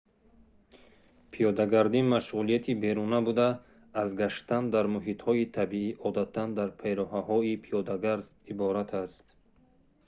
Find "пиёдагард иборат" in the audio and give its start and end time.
7.63-8.89